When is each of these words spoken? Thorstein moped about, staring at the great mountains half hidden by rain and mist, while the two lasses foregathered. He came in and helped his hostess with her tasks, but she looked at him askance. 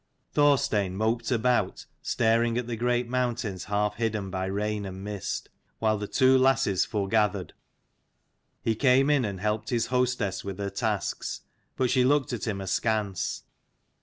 Thorstein 0.33 0.95
moped 0.97 1.29
about, 1.29 1.85
staring 2.01 2.57
at 2.57 2.65
the 2.65 2.75
great 2.75 3.07
mountains 3.07 3.65
half 3.65 3.97
hidden 3.97 4.31
by 4.31 4.45
rain 4.47 4.83
and 4.83 5.03
mist, 5.03 5.49
while 5.77 5.99
the 5.99 6.07
two 6.07 6.39
lasses 6.39 6.85
foregathered. 6.85 7.53
He 8.63 8.73
came 8.73 9.11
in 9.11 9.25
and 9.25 9.39
helped 9.39 9.69
his 9.69 9.85
hostess 9.93 10.43
with 10.43 10.57
her 10.57 10.71
tasks, 10.71 11.41
but 11.77 11.91
she 11.91 12.03
looked 12.03 12.33
at 12.33 12.47
him 12.47 12.61
askance. 12.61 13.43